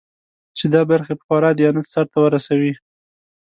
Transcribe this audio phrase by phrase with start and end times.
[0.57, 2.73] چې دا برخې په خورا دیانت سرته ورسوي.